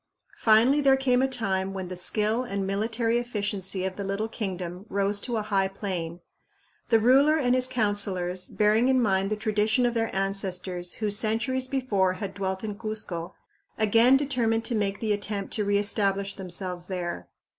Finally, 0.37 0.81
there 0.81 0.97
came 0.97 1.21
a 1.21 1.27
time 1.27 1.75
when 1.75 1.87
the 1.87 1.95
skill 1.95 2.41
and 2.41 2.65
military 2.65 3.19
efficiency 3.19 3.85
of 3.85 3.97
the 3.97 4.03
little 4.03 4.27
kingdom 4.27 4.83
rose 4.89 5.21
to 5.21 5.37
a 5.37 5.43
high 5.43 5.67
plane. 5.67 6.21
The 6.89 6.97
ruler 6.99 7.37
and 7.37 7.53
his 7.53 7.67
councilors, 7.67 8.49
bearing 8.49 8.87
in 8.89 8.99
mind 8.99 9.29
the 9.29 9.35
tradition 9.35 9.85
of 9.85 9.93
their 9.93 10.09
ancestors 10.15 10.93
who 10.93 11.11
centuries 11.11 11.67
before 11.67 12.13
had 12.13 12.33
dwelt 12.33 12.63
in 12.63 12.79
Cuzco, 12.79 13.35
again 13.77 14.17
determined 14.17 14.65
to 14.65 14.73
make 14.75 15.01
the 15.01 15.13
attempt 15.13 15.53
to 15.53 15.65
reestablish 15.65 16.33
themselves 16.33 16.87
there. 16.87 17.27